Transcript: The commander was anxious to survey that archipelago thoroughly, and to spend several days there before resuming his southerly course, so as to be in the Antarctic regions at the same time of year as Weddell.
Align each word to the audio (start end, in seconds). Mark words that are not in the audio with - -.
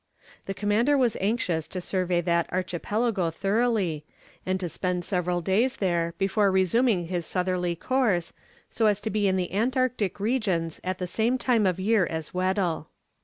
The 0.47 0.55
commander 0.55 0.97
was 0.97 1.15
anxious 1.21 1.67
to 1.67 1.79
survey 1.79 2.21
that 2.21 2.51
archipelago 2.51 3.29
thoroughly, 3.29 4.03
and 4.47 4.59
to 4.59 4.67
spend 4.67 5.05
several 5.05 5.41
days 5.41 5.77
there 5.77 6.15
before 6.17 6.49
resuming 6.49 7.05
his 7.09 7.23
southerly 7.27 7.75
course, 7.75 8.33
so 8.67 8.87
as 8.87 8.99
to 9.01 9.11
be 9.11 9.27
in 9.27 9.37
the 9.37 9.53
Antarctic 9.53 10.19
regions 10.19 10.81
at 10.83 10.97
the 10.97 11.05
same 11.05 11.37
time 11.37 11.67
of 11.67 11.79
year 11.79 12.07
as 12.07 12.33
Weddell. 12.33 12.89